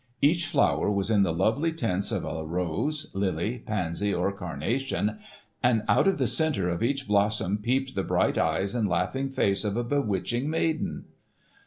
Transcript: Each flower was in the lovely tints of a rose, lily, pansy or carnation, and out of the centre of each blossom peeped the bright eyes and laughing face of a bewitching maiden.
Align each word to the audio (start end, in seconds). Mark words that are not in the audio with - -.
Each 0.19 0.47
flower 0.47 0.89
was 0.89 1.11
in 1.11 1.21
the 1.21 1.31
lovely 1.31 1.71
tints 1.71 2.11
of 2.11 2.25
a 2.25 2.43
rose, 2.43 3.11
lily, 3.13 3.59
pansy 3.59 4.11
or 4.11 4.31
carnation, 4.31 5.19
and 5.61 5.83
out 5.87 6.07
of 6.07 6.17
the 6.17 6.25
centre 6.25 6.69
of 6.69 6.81
each 6.81 7.07
blossom 7.07 7.59
peeped 7.59 7.93
the 7.93 8.01
bright 8.01 8.35
eyes 8.39 8.73
and 8.73 8.89
laughing 8.89 9.29
face 9.29 9.63
of 9.63 9.77
a 9.77 9.83
bewitching 9.83 10.49
maiden. 10.49 11.05